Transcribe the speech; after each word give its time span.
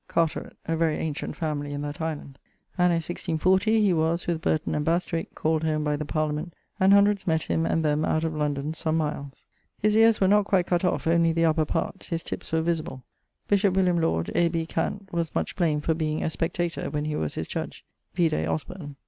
Carteret, 0.07 0.57
a 0.65 0.75
very 0.75 0.97
ancient 0.97 1.35
familie 1.35 1.73
in 1.73 1.83
that 1.83 2.01
island. 2.01 2.39
Anno 2.75 2.97
164<0> 2.97 3.63
he 3.65 3.93
was, 3.93 4.25
with 4.25 4.41
Burton 4.41 4.73
and 4.73 4.83
Bastwyck, 4.83 5.35
called 5.35 5.63
home 5.63 5.83
by 5.83 5.95
the 5.95 6.05
Parliament, 6.05 6.55
and 6.79 6.91
hundreds 6.91 7.27
mett 7.27 7.43
him 7.43 7.67
and 7.67 7.85
them, 7.85 8.03
out 8.03 8.23
of 8.23 8.33
London, 8.33 8.73
some 8.73 8.97
miles. 8.97 9.45
[LXIII.] 9.77 9.77
His 9.83 9.95
eares 9.95 10.19
were 10.19 10.27
not 10.27 10.45
quite 10.45 10.65
cutt 10.65 10.83
off, 10.83 11.05
only 11.05 11.31
the 11.33 11.45
upper 11.45 11.65
part, 11.65 12.05
his 12.05 12.23
tippes 12.23 12.51
were 12.51 12.61
visible. 12.63 13.03
Bishop 13.47 13.75
William 13.75 14.01
Lawd, 14.01 14.31
A. 14.33 14.47
B. 14.47 14.65
Cant., 14.65 15.07
was 15.13 15.35
much 15.35 15.55
blamed 15.55 15.83
for 15.83 15.93
being 15.93 16.23
a 16.23 16.31
spectator, 16.31 16.89
when 16.89 17.05
he 17.05 17.15
was 17.15 17.35
his 17.35 17.47
judge: 17.47 17.85
vide 18.15 18.33
Osburne. 18.47 18.95